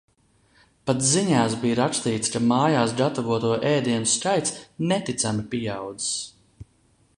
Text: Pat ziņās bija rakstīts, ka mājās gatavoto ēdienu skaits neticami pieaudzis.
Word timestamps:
Pat 0.89 1.03
ziņās 1.09 1.57
bija 1.65 1.75
rakstīts, 1.79 2.31
ka 2.37 2.41
mājās 2.53 2.95
gatavoto 3.03 3.53
ēdienu 3.73 4.11
skaits 4.15 4.55
neticami 4.93 5.47
pieaudzis. 5.55 6.11